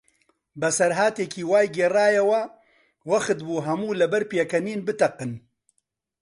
[0.61, 2.41] بەسەرهاتێکی وای گێڕایەوە،
[3.11, 5.31] وەختبوو هەموو لەبەر پێکەنین بتەقن.